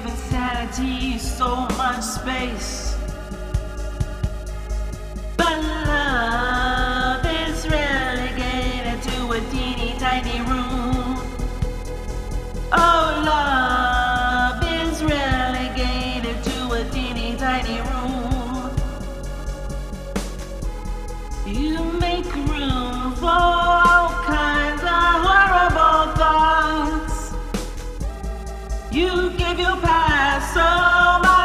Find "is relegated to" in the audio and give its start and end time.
7.26-9.32, 14.64-16.72